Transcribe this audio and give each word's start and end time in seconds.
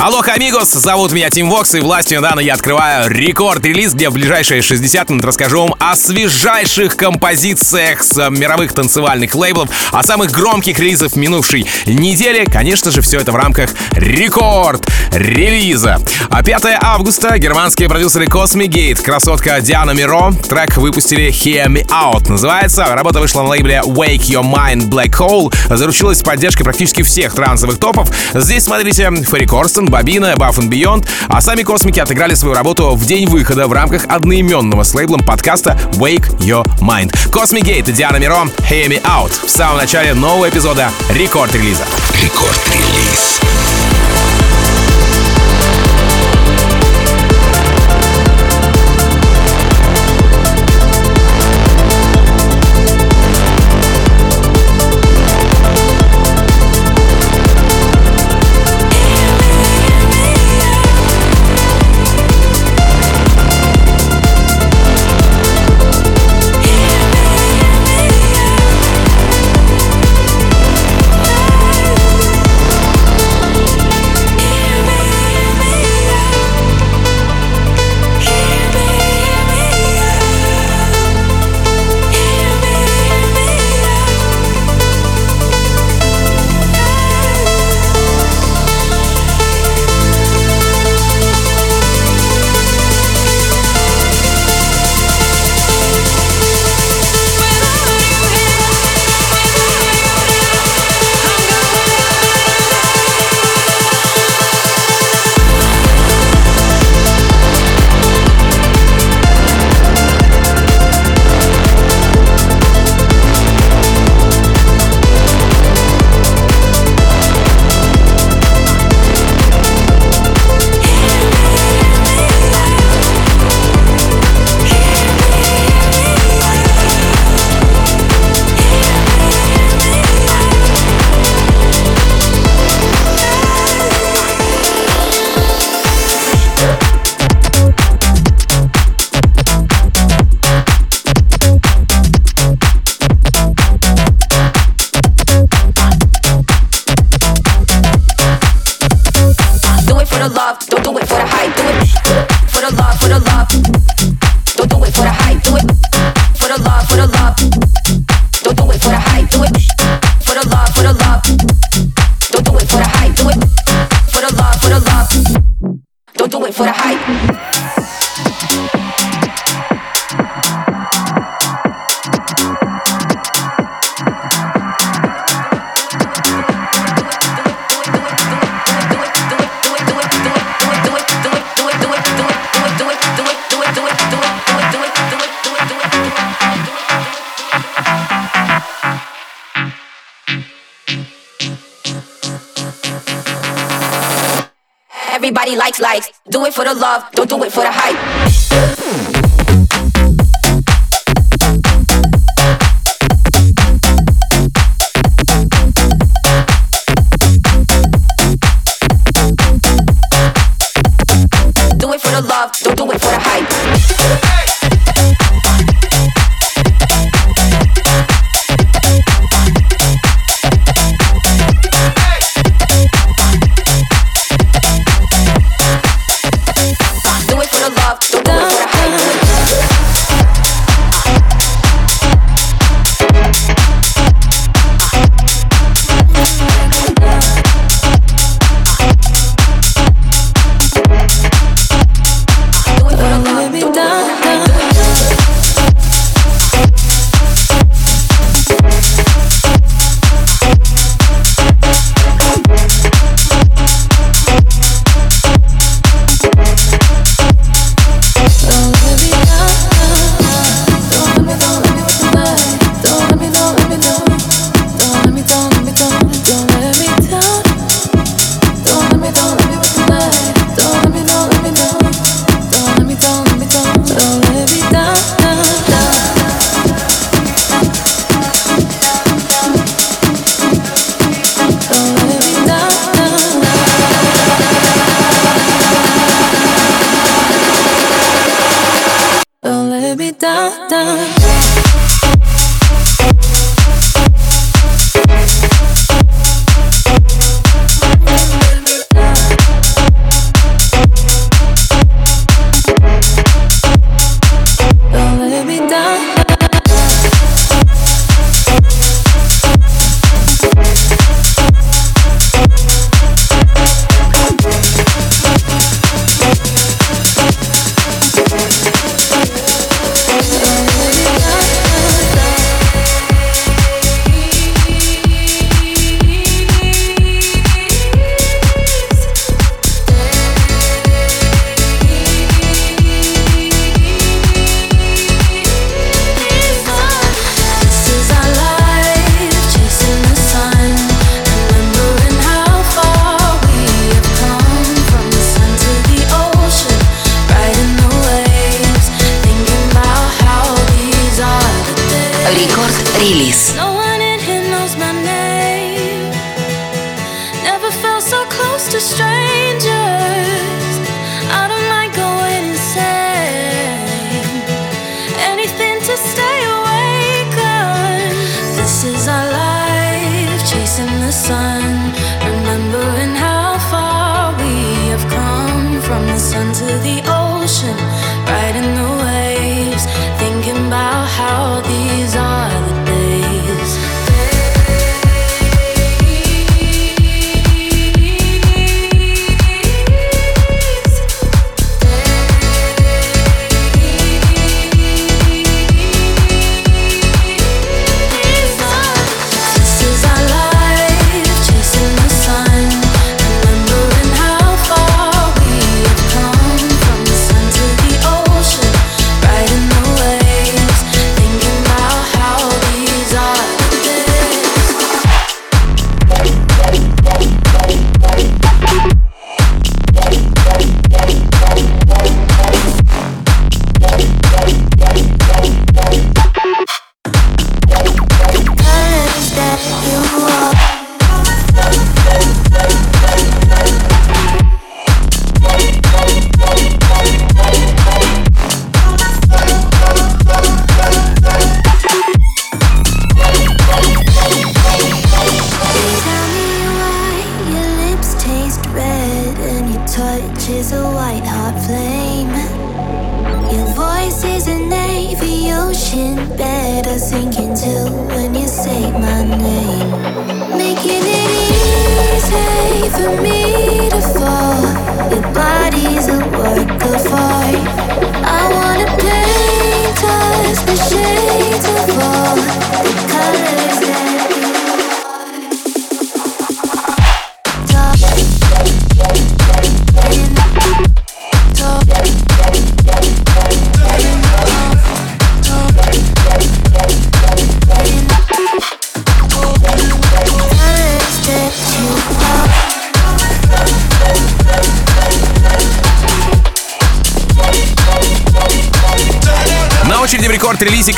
Алло, 0.00 0.22
амигос, 0.24 0.74
зовут 0.74 1.10
меня 1.10 1.28
Тим 1.28 1.50
Вокс, 1.50 1.74
и 1.74 1.80
властью 1.80 2.18
недавно 2.18 2.38
я 2.38 2.54
открываю 2.54 3.10
рекорд-релиз, 3.10 3.94
где 3.94 4.10
в 4.10 4.12
ближайшие 4.12 4.62
60 4.62 5.10
минут 5.10 5.24
расскажу 5.24 5.62
вам 5.62 5.74
о 5.80 5.96
свежайших 5.96 6.96
композициях 6.96 8.04
с 8.04 8.30
мировых 8.30 8.72
танцевальных 8.72 9.34
лейблов, 9.34 9.68
о 9.90 10.04
самых 10.04 10.30
громких 10.30 10.78
релизах 10.78 11.16
минувшей 11.16 11.66
недели. 11.86 12.44
Конечно 12.44 12.92
же, 12.92 13.00
все 13.00 13.18
это 13.18 13.32
в 13.32 13.36
рамках 13.36 13.70
рекорд-релиза. 13.90 15.98
5 16.44 16.64
а 16.64 16.94
августа 16.94 17.36
германские 17.36 17.88
продюсеры 17.88 18.26
Cosmic 18.26 18.68
Gate, 18.68 19.02
красотка 19.02 19.60
Диана 19.60 19.90
Миро, 19.90 20.32
трек 20.48 20.76
выпустили 20.76 21.28
Hear 21.28 21.66
Me 21.66 21.84
Out. 21.88 22.30
Называется, 22.30 22.86
работа 22.94 23.18
вышла 23.18 23.42
на 23.42 23.48
лейбле 23.48 23.82
Wake 23.84 24.28
Your 24.28 24.44
Mind 24.44 24.88
Black 24.88 25.10
Hole, 25.18 25.52
заручилась 25.74 26.22
поддержкой 26.22 26.62
практически 26.62 27.02
всех 27.02 27.34
трансовых 27.34 27.78
топов. 27.78 28.08
Здесь 28.32 28.62
смотрите 28.62 29.10
Ферри 29.24 29.46
Корстен, 29.46 29.87
Бобина, 29.88 30.34
Buff 30.36 30.58
and 30.58 30.68
Beyond, 30.68 31.06
а 31.28 31.40
сами 31.40 31.62
космики 31.62 32.00
отыграли 32.00 32.34
свою 32.34 32.54
работу 32.54 32.94
в 32.94 33.06
день 33.06 33.26
выхода 33.28 33.66
в 33.66 33.72
рамках 33.72 34.04
одноименного 34.08 34.82
с 34.82 34.94
лейблом 34.94 35.20
подкаста 35.20 35.78
Wake 35.92 36.28
Your 36.38 36.64
Mind. 36.80 37.14
Cosmic 37.30 37.62
Gate 37.62 37.90
и 37.90 37.92
Диана 37.92 38.16
Миро, 38.16 38.44
Hear 38.70 38.88
Me 38.88 39.02
Out 39.02 39.32
в 39.46 39.50
самом 39.50 39.78
начале 39.78 40.14
нового 40.14 40.48
эпизода 40.48 40.90
рекорд-релиза. 41.10 41.84
Рекорд-релиз. 42.22 43.40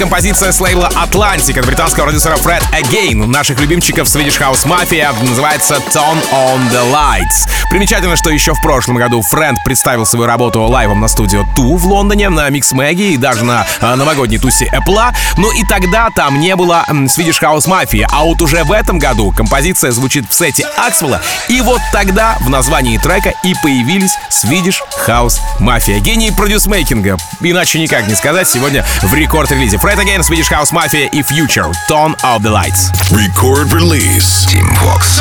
Композиция 0.00 0.50
с 0.50 0.58
лейбла 0.60 0.90
Atlantic 0.94 1.58
от 1.58 1.66
британского 1.66 2.04
продюсера 2.04 2.36
Fred 2.36 2.62
Again. 2.72 3.26
Наших 3.26 3.60
любимчиков 3.60 4.08
Swedish 4.08 4.40
House 4.40 4.64
Mafia 4.66 5.14
называется 5.28 5.74
Tone 5.74 6.24
on 6.32 6.70
the 6.70 6.90
Lights. 6.90 7.46
Примечательно, 7.68 8.16
что 8.16 8.30
еще 8.30 8.54
в 8.54 8.62
прошлом 8.62 8.96
году 8.96 9.20
Фрэнд 9.20 9.62
представил 9.62 10.06
свою 10.06 10.24
работу 10.24 10.62
лайвом 10.62 11.00
на 11.00 11.08
студию 11.08 11.46
Ту 11.54 11.76
в 11.76 11.86
Лондоне, 11.86 12.30
на 12.30 12.48
Mix 12.48 12.72
Maggie 12.72 13.12
и 13.12 13.16
даже 13.18 13.44
на 13.44 13.66
э, 13.78 13.94
новогодней 13.94 14.38
тусе 14.38 14.72
Apple. 14.72 15.14
Ну 15.36 15.52
и 15.52 15.64
тогда 15.66 16.08
там 16.08 16.40
не 16.40 16.56
было 16.56 16.82
Swedish 16.88 17.42
House 17.42 17.66
Mafia, 17.68 18.06
а 18.10 18.24
вот 18.24 18.40
уже 18.40 18.64
в 18.64 18.72
этом 18.72 18.98
году 18.98 19.32
композиция 19.32 19.90
звучит 19.90 20.24
в 20.30 20.34
сете 20.34 20.66
Аксвелла, 20.78 21.20
и 21.48 21.60
вот 21.60 21.80
тогда 21.92 22.38
в 22.40 22.48
названии 22.48 22.96
трека 22.96 23.34
и 23.44 23.54
появились 23.62 24.16
Swedish 24.30 24.78
House 25.10 25.40
Mafia. 25.58 25.98
Гений 26.00 26.30
продюсмейкинга, 26.30 27.16
иначе 27.40 27.78
никак 27.78 28.06
не 28.06 28.14
сказать, 28.14 28.48
сегодня 28.48 28.84
в 29.02 29.14
рекорд-релизе. 29.14 29.76
Fred 29.76 29.96
Again, 29.96 30.20
Swedish 30.20 30.50
House 30.50 30.72
Mafia 30.72 31.08
и 31.10 31.20
Future, 31.22 31.70
Tone 31.88 32.14
of 32.22 32.40
the 32.40 32.50
Lights. 32.50 32.90
Record 33.10 33.72
release. 33.72 34.46
Team 34.46 34.66
Vox. 34.82 35.20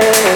day. 0.00 0.27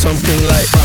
Something 0.00 0.46
like. 0.48 0.79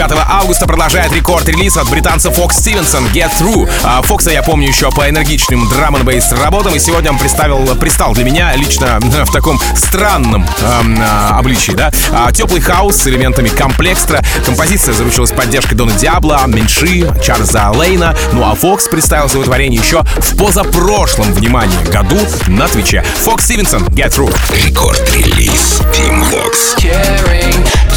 25 0.00 0.26
августа 0.30 0.66
продолжает 0.66 1.12
Record 1.12 1.41
Release 1.41 1.76
от 1.76 1.90
британца 1.90 2.30
Fox 2.30 2.56
Stevenson 2.56 3.04
«Get 3.08 3.30
Through». 3.38 3.70
А 3.84 4.00
Фокса 4.00 4.30
я 4.30 4.42
помню 4.42 4.68
еще 4.68 4.90
по 4.90 5.06
энергичным 5.10 5.68
drum 5.68 5.94
n 5.94 6.22
работам, 6.42 6.74
и 6.74 6.78
сегодня 6.78 7.10
он 7.10 7.18
представил, 7.18 7.76
пристал 7.76 8.14
для 8.14 8.24
меня 8.24 8.56
лично 8.56 8.98
в 9.02 9.30
таком 9.30 9.60
странном 9.74 10.48
эм, 10.62 10.98
э, 10.98 11.28
обличии, 11.32 11.72
да? 11.72 11.92
А, 12.12 12.32
теплый 12.32 12.62
хаос 12.62 12.96
с 12.96 13.06
элементами 13.08 13.50
complextro. 13.50 14.24
Композиция 14.46 14.94
заручилась 14.94 15.32
поддержкой 15.32 15.74
Дона 15.74 15.92
Диабло, 15.92 16.40
Менши, 16.46 17.06
Чарльза 17.22 17.68
Лейна. 17.68 18.16
Ну 18.32 18.42
а 18.50 18.54
Фокс 18.54 18.88
представил 18.88 19.28
свое 19.28 19.44
творение 19.44 19.82
еще 19.82 20.02
в 20.16 20.34
позапрошлом, 20.38 21.30
внимание, 21.34 21.78
году 21.92 22.16
на 22.46 22.68
Твиче. 22.68 23.04
Fox 23.24 23.44
Stevenson 23.44 23.84
«Get 23.88 24.16
Through». 24.16 24.34
Record 24.64 25.18
Release 25.18 25.82
Tim 25.92 26.24
Vox. 26.30 26.80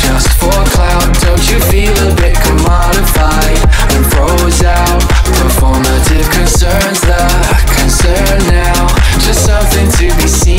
Just 0.04 0.30
for 0.40 0.52
clout. 0.76 1.08
Don't 1.22 1.44
you 1.50 1.60
feel 1.72 1.96
a 2.08 2.14
bit 2.16 2.36
commodified 2.36 3.60
and 3.96 4.04
froze 4.12 4.64
out? 4.64 5.02
Performative 5.40 6.28
concerns, 6.32 7.00
the 7.02 7.22
concern 7.80 8.40
now. 8.52 8.88
Just 9.26 9.46
something 9.46 9.88
to 9.98 10.06
be 10.18 10.28
seen 10.28 10.53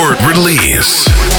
Record 0.00 0.26
release. 0.28 1.29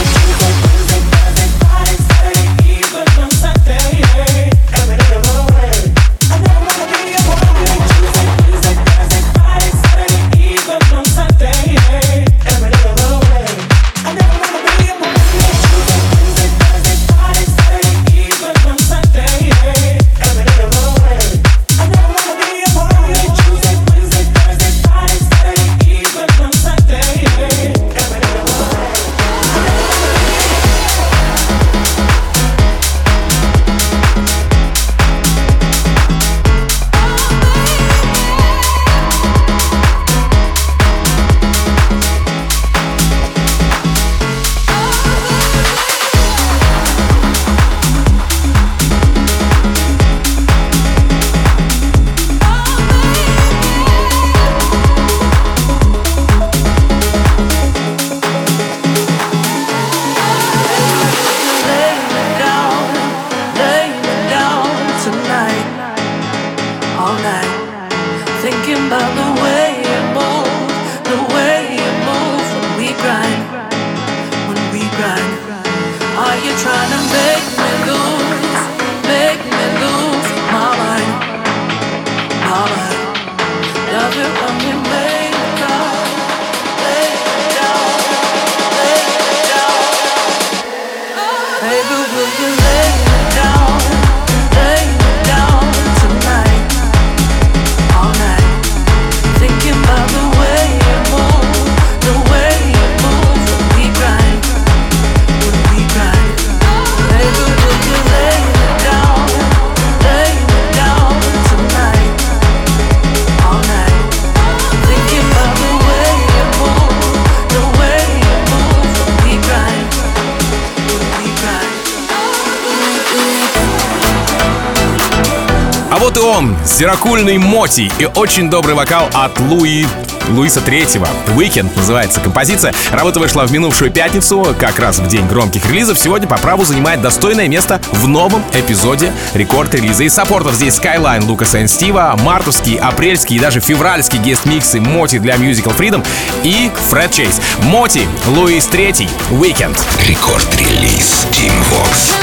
Антон, 126.42 126.58
зеракульный 126.66 127.38
Моти 127.38 127.92
и 128.00 128.06
очень 128.06 128.50
добрый 128.50 128.74
вокал 128.74 129.08
от 129.14 129.40
Луи... 129.40 129.86
Луиса 130.30 130.62
Третьего. 130.62 131.08
Weekend 131.36 131.70
называется 131.76 132.20
композиция. 132.20 132.74
Работа 132.92 133.20
вышла 133.20 133.46
в 133.46 133.52
минувшую 133.52 133.92
пятницу, 133.92 134.56
как 134.60 134.80
раз 134.80 135.00
в 135.00 135.08
день 135.08 135.28
громких 135.28 135.66
релизов. 135.66 136.00
Сегодня 136.00 136.28
по 136.28 136.38
праву 136.38 136.64
занимает 136.64 137.02
достойное 137.02 137.48
место 137.48 137.82
в 137.92 138.08
новом 138.08 138.44
эпизоде 138.54 139.12
рекорд-релиза. 139.34 140.04
Из 140.04 140.14
саппортов 140.14 140.56
здесь 140.56 140.80
Skyline 140.80 141.26
Лукаса 141.26 141.60
и 141.60 141.68
Стива, 141.68 142.16
мартовский, 142.22 142.78
апрельский 142.78 143.36
и 143.36 143.40
даже 143.40 143.60
февральский 143.60 144.20
гест-миксы 144.20 144.80
Моти 144.80 145.20
для 145.20 145.36
Musical 145.36 145.76
Freedom 145.76 146.06
и 146.44 146.72
Фред 146.90 147.12
Чейз. 147.12 147.42
Моти, 147.64 148.08
Луис 148.28 148.66
Третий, 148.68 149.10
Weekend. 149.32 149.78
Record 150.08 150.62
Release 150.62 151.26
Tim 151.34 151.54
Vox. 151.72 152.14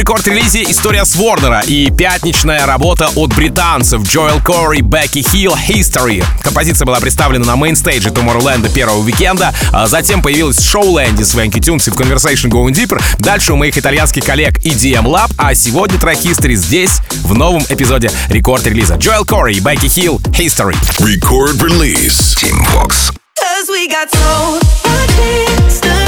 рекорд-релизе 0.00 0.62
история 0.62 1.04
Свордера 1.04 1.60
и 1.60 1.90
пятничная 1.90 2.64
работа 2.64 3.10
от 3.16 3.34
британцев 3.34 4.02
Джоэл 4.02 4.40
Кори, 4.42 4.80
Бекки 4.80 5.20
Хилл, 5.20 5.54
History. 5.54 6.24
Композиция 6.42 6.86
была 6.86 7.00
представлена 7.00 7.44
на 7.44 7.56
мейнстейдже 7.56 8.08
Tomorrowland 8.08 8.72
первого 8.72 9.04
уикенда, 9.04 9.52
а 9.72 9.88
затем 9.88 10.22
появилась 10.22 10.58
шоу 10.64 10.92
Лэнди 10.92 11.22
с 11.22 11.34
Венки 11.34 11.60
Тюнс 11.60 11.86
и 11.88 11.90
в 11.90 11.96
Conversation 11.96 12.48
Going 12.48 12.72
Deeper, 12.72 13.02
дальше 13.18 13.52
у 13.52 13.56
моих 13.56 13.76
итальянских 13.76 14.24
коллег 14.24 14.56
EDM 14.64 15.04
Lab, 15.04 15.32
а 15.36 15.54
сегодня 15.54 15.98
трек 15.98 16.18
History 16.18 16.54
здесь, 16.54 17.00
в 17.22 17.34
новом 17.34 17.62
эпизоде 17.68 18.10
рекорд-релиза. 18.30 18.94
Джоэл 18.94 19.26
Кори, 19.26 19.58
Бекки 19.58 19.88
Хилл, 19.88 20.18
History. 20.28 20.76
Record 20.98 21.60
release. 21.60 22.34
Team 22.36 22.64
Fox. 22.72 23.12
Cause 23.38 23.68
we 23.68 23.86
got 23.86 24.10
so 24.10 24.60
much 24.88 25.99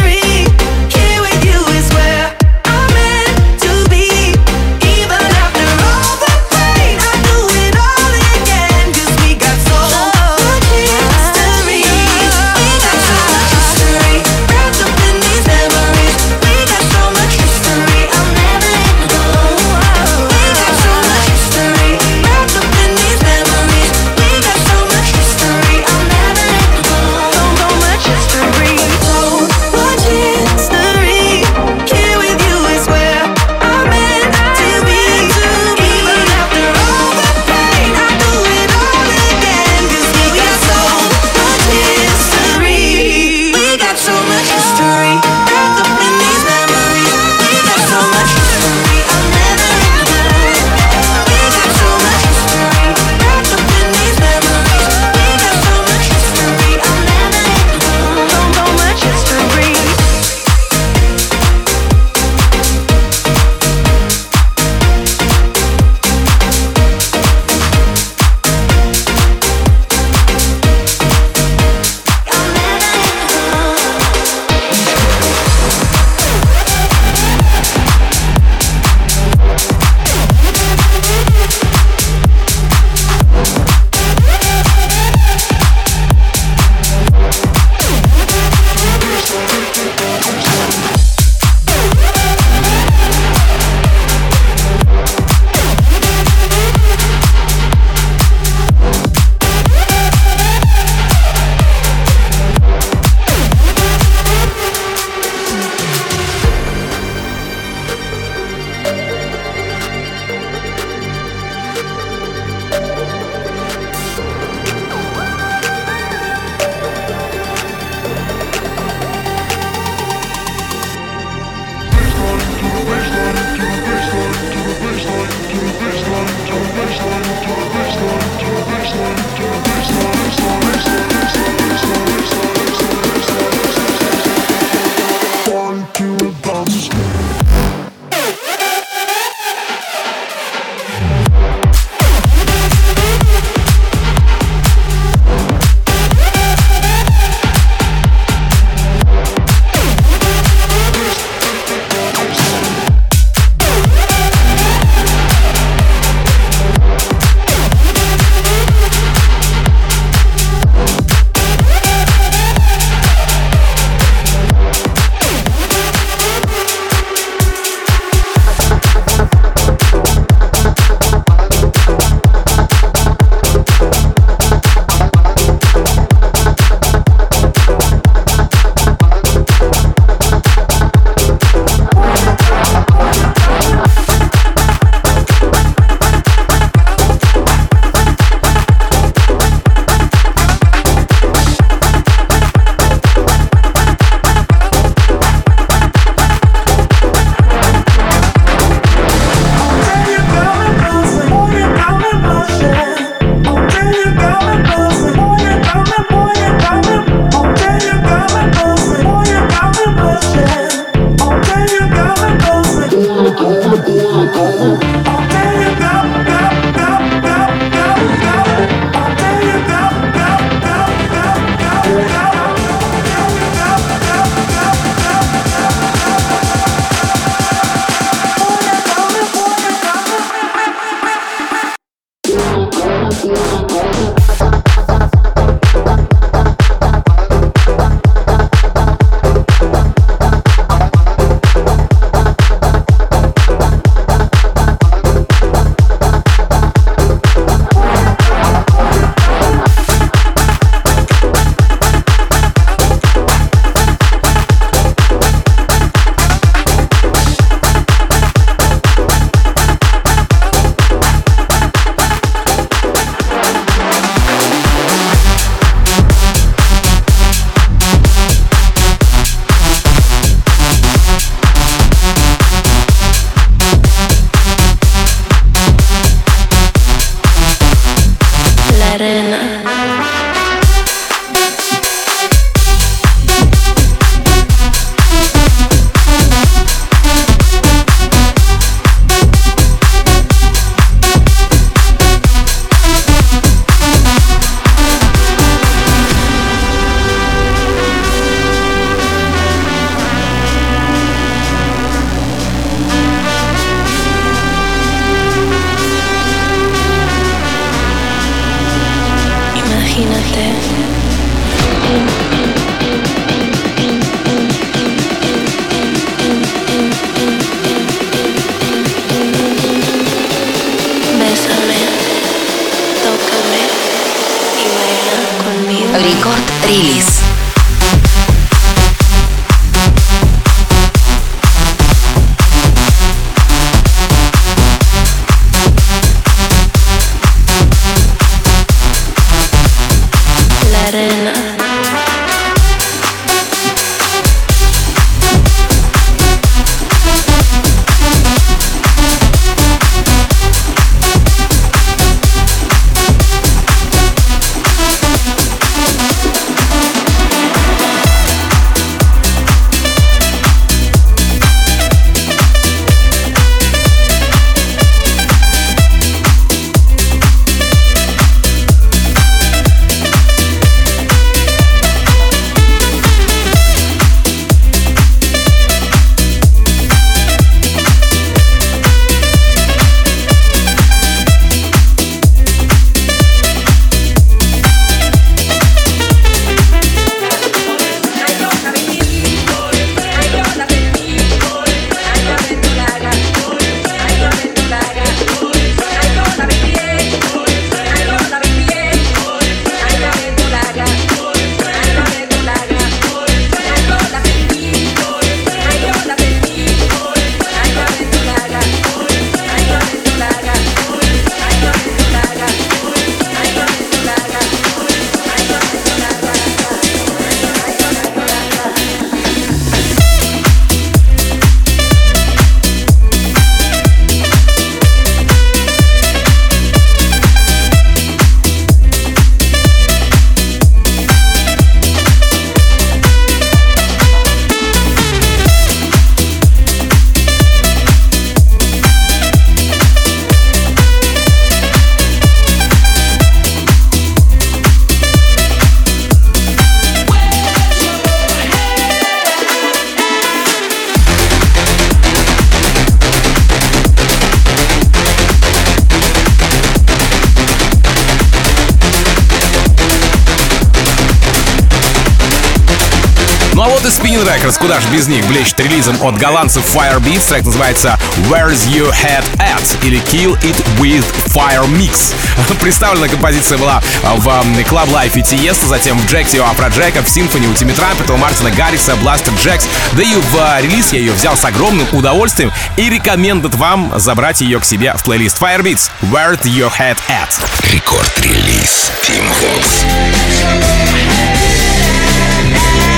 Records, 464.33 464.59
куда 464.59 464.81
же 464.81 464.89
без 464.89 465.09
них, 465.09 465.27
блещет 465.27 465.61
релизом 465.61 465.97
от 466.03 466.17
голландцев 466.17 466.65
Firebeats. 466.75 467.29
Трек 467.29 467.45
называется 467.45 467.99
Where's 468.31 468.67
Your 468.67 468.91
Head 468.91 469.25
At 469.37 469.87
или 469.87 470.01
Kill 470.01 470.41
It 470.41 470.57
With 470.79 471.05
Fire 471.27 471.67
Mix. 471.67 472.15
Представлена 472.61 473.09
композиция 473.09 473.59
была 473.59 473.83
в 474.03 474.27
Club 474.27 474.89
Life 474.91 475.19
и 475.19 475.21
Tiesto, 475.21 475.67
затем 475.67 475.99
в 475.99 476.07
Джексе 476.11 476.41
у 476.41 476.45
Афроджека, 476.45 477.03
в 477.03 477.07
Symphony 477.07 477.51
у 477.51 477.55
Тимми 477.55 477.73
Трампета, 477.73 478.15
у 478.15 478.17
Мартина 478.17 478.51
Гарриса, 478.51 478.97
Бластер 478.97 479.35
Джекс. 479.35 479.67
Да 479.93 480.03
и 480.03 480.15
в 480.15 480.39
а, 480.39 480.63
релиз 480.63 480.93
я 480.93 481.01
ее 481.01 481.13
взял 481.13 481.37
с 481.37 481.45
огромным 481.45 481.87
удовольствием 481.93 482.53
и 482.77 482.89
рекомендую 482.89 483.53
вам 483.57 483.93
забрать 483.97 484.41
ее 484.41 484.61
к 484.61 484.65
себе 484.65 484.95
в 484.95 485.03
плейлист 485.03 485.39
Firebeats 485.41 485.91
Where's 486.03 486.43
Your 486.45 486.73
Head 486.79 486.97
At. 487.09 487.39
Рекорд-релиз 487.71 488.91
Team 489.03 489.25
Vox. 489.41 489.85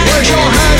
Where's 0.06 0.30
your 0.30 0.38
head 0.38 0.73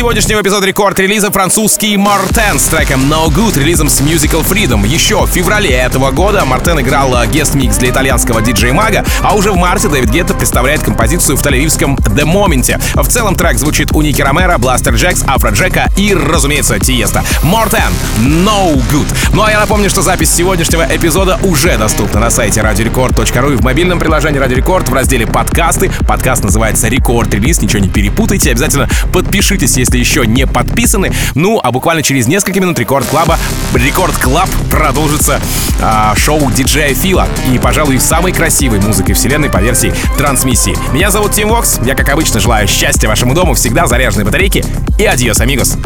сегодняшнего 0.00 0.40
эпизода 0.40 0.66
рекорд-релиза 0.66 1.30
французский 1.30 1.94
Мартен 1.98 2.58
с 2.58 2.64
треком 2.68 3.12
No 3.12 3.28
Good, 3.28 3.58
релизом 3.58 3.90
с 3.90 4.00
Musical 4.00 4.42
Freedom. 4.42 4.88
Еще 4.88 5.26
в 5.26 5.28
феврале 5.28 5.68
этого 5.68 6.10
года 6.10 6.42
Мартен 6.46 6.80
играл 6.80 7.14
гест-микс 7.26 7.76
для 7.76 7.90
итальянского 7.90 8.40
диджей 8.40 8.72
Мага, 8.72 9.04
а 9.20 9.34
уже 9.34 9.52
в 9.52 9.56
марте 9.56 9.88
Дэвид 9.88 10.08
Гетта 10.08 10.32
представляет 10.32 10.80
композицию 10.82 11.36
в 11.36 11.42
тель-авивском 11.44 11.98
The 11.98 12.24
Moment. 12.24 12.80
В 12.94 13.08
целом 13.08 13.34
трек 13.34 13.58
звучит 13.58 13.92
у 13.92 14.00
Ники 14.00 14.22
Ромеро, 14.22 14.56
Бластер 14.56 14.94
Джекс, 14.94 15.22
Афро 15.26 15.50
Джека 15.50 15.90
и, 15.98 16.14
разумеется, 16.14 16.78
Тиесто. 16.78 17.22
Мартен 17.42 17.92
No 18.20 18.74
Good. 18.90 19.06
Ну 19.34 19.42
а 19.42 19.50
я 19.50 19.60
напомню, 19.60 19.90
что 19.90 20.00
запись 20.00 20.32
сегодняшнего 20.32 20.86
эпизода 20.90 21.38
уже 21.42 21.76
доступна 21.76 22.20
на 22.20 22.30
сайте 22.30 22.60
radiorecord.ru 22.60 23.52
и 23.52 23.56
в 23.56 23.62
мобильном 23.62 23.98
приложении 23.98 24.40
Radio 24.40 24.64
Record 24.64 24.88
в 24.88 24.94
разделе 24.94 25.26
подкасты. 25.26 25.90
Подкаст 26.08 26.42
называется 26.42 26.88
Record 26.88 27.34
Release, 27.34 27.60
ничего 27.60 27.82
не 27.82 27.90
перепутайте. 27.90 28.50
Обязательно 28.50 28.88
подпишитесь, 29.12 29.76
если 29.76 29.89
еще 29.98 30.26
не 30.26 30.46
подписаны. 30.46 31.12
Ну, 31.34 31.60
а 31.62 31.72
буквально 31.72 32.02
через 32.02 32.26
несколько 32.26 32.60
минут 32.60 32.78
Рекорд 32.78 33.06
Клаба, 33.06 33.38
Record 33.74 34.16
Club 34.16 34.48
продолжится 34.70 35.40
а, 35.80 36.14
шоу 36.16 36.50
диджея 36.50 36.94
Фила. 36.94 37.26
И, 37.52 37.58
пожалуй, 37.58 37.98
самой 38.00 38.32
красивой 38.32 38.80
музыкой 38.80 39.14
вселенной 39.14 39.50
по 39.50 39.58
версии 39.58 39.92
трансмиссии. 40.16 40.76
Меня 40.92 41.10
зовут 41.10 41.32
Тим 41.32 41.48
Вокс. 41.48 41.78
Я, 41.84 41.94
как 41.94 42.08
обычно, 42.08 42.40
желаю 42.40 42.68
счастья 42.68 43.08
вашему 43.08 43.34
дому, 43.34 43.54
всегда 43.54 43.86
заряженной 43.86 44.24
батарейки. 44.24 44.64
И 44.98 45.04
adiós, 45.04 45.40
amigos. 45.40 45.76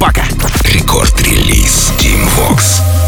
Пока. 0.00 0.24
Record 0.64 1.23
Release 1.23 1.92
Tim 1.98 2.28
Vox. 2.36 3.03